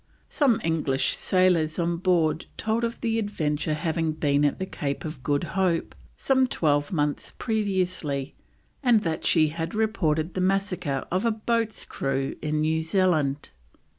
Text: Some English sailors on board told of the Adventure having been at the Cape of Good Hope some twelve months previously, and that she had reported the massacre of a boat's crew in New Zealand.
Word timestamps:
Some 0.29 0.59
English 0.63 1.15
sailors 1.15 1.77
on 1.77 1.97
board 1.97 2.47
told 2.57 2.83
of 2.83 3.01
the 3.01 3.19
Adventure 3.19 3.75
having 3.75 4.13
been 4.13 4.43
at 4.43 4.57
the 4.57 4.65
Cape 4.65 5.05
of 5.05 5.21
Good 5.21 5.43
Hope 5.53 5.93
some 6.15 6.47
twelve 6.47 6.91
months 6.91 7.35
previously, 7.37 8.33
and 8.81 9.03
that 9.03 9.25
she 9.27 9.49
had 9.49 9.75
reported 9.75 10.33
the 10.33 10.41
massacre 10.41 11.05
of 11.11 11.23
a 11.23 11.29
boat's 11.29 11.85
crew 11.85 12.35
in 12.41 12.61
New 12.61 12.81
Zealand. 12.81 13.51